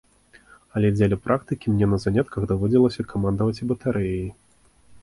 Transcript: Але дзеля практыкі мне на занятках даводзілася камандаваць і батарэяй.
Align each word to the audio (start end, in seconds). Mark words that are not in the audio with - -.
Але 0.79 0.87
дзеля 0.95 1.17
практыкі 1.25 1.67
мне 1.75 1.91
на 1.91 2.01
занятках 2.07 2.49
даводзілася 2.53 3.01
камандаваць 3.13 3.57
і 3.63 3.71
батарэяй. 3.75 4.27